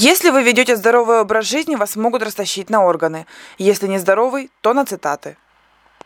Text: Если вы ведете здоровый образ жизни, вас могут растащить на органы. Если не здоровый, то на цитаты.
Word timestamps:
Если 0.00 0.30
вы 0.30 0.44
ведете 0.44 0.76
здоровый 0.76 1.22
образ 1.22 1.46
жизни, 1.46 1.74
вас 1.74 1.96
могут 1.96 2.22
растащить 2.22 2.70
на 2.70 2.84
органы. 2.84 3.26
Если 3.58 3.88
не 3.88 3.98
здоровый, 3.98 4.48
то 4.60 4.72
на 4.72 4.86
цитаты. 4.86 5.36